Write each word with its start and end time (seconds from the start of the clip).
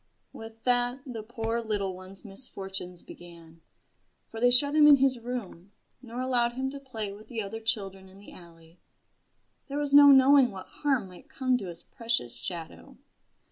With 0.33 0.63
that 0.63 1.01
the 1.05 1.21
poor 1.21 1.61
little 1.61 1.93
one's 1.95 2.25
misfortunes 2.25 3.03
began. 3.03 3.61
For 4.31 4.39
they 4.39 4.49
shut 4.49 4.73
him 4.73 4.87
in 4.87 4.95
his 4.95 5.19
room, 5.19 5.73
nor 6.01 6.21
allowed 6.21 6.53
him 6.53 6.71
to 6.71 6.79
play 6.79 7.11
with 7.13 7.27
the 7.27 7.43
other 7.43 7.59
children 7.59 8.09
in 8.09 8.17
the 8.17 8.33
alley 8.33 8.79
there 9.67 9.77
was 9.77 9.93
no 9.93 10.07
knowing 10.07 10.49
what 10.49 10.65
harm 10.65 11.07
might 11.07 11.29
come 11.29 11.55
to 11.59 11.67
his 11.67 11.83
precious 11.83 12.35
shadow. 12.35 12.97